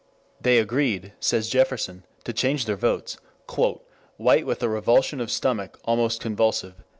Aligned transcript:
They 0.41 0.57
agreed, 0.57 1.13
says 1.19 1.47
Jefferson, 1.47 2.05
to 2.23 2.33
change 2.33 2.65
their 2.65 2.75
votes, 2.75 3.17
"White 4.17 4.47
with 4.47 4.63
a 4.63 4.67
revulsion 4.67 5.21
of 5.21 5.29
stomach 5.29 5.77
almost 5.85 6.19
convulsive." 6.19 6.73